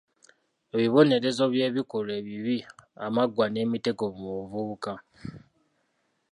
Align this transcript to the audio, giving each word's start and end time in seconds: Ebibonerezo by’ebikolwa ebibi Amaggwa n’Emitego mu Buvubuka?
Ebibonerezo 0.75 1.43
by’ebikolwa 1.53 2.13
ebibi 2.19 2.57
Amaggwa 3.05 3.45
n’Emitego 3.49 4.03
mu 4.17 4.27
Buvubuka? 4.37 4.93